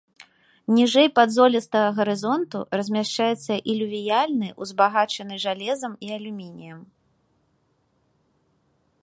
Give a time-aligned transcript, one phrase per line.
[0.75, 6.81] Ніжэй падзолістага гарызонту размяшчаецца ілювіяльны, узбагачаны жалезам і алюмініем.